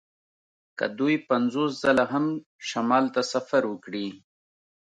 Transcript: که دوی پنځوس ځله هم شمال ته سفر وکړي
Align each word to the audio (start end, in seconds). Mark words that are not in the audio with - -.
که 0.77 0.85
دوی 0.97 1.15
پنځوس 1.29 1.71
ځله 1.83 2.05
هم 2.13 2.25
شمال 2.69 3.05
ته 3.15 3.21
سفر 3.33 3.63
وکړي 3.67 4.07